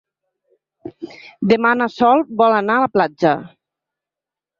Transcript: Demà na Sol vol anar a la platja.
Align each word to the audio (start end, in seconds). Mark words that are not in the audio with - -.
Demà 1.51 1.73
na 1.81 1.87
Sol 1.95 2.23
vol 2.39 2.57
anar 2.61 2.79
a 2.79 2.85
la 2.85 2.89
platja. 2.95 3.35